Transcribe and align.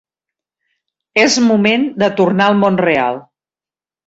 És 1.23 1.35
moment 1.49 1.85
de 2.05 2.09
tornar 2.21 2.49
al 2.53 2.59
món 2.63 2.81
real. 2.87 3.23